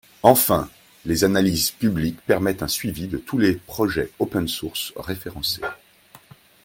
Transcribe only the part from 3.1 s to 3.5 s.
tous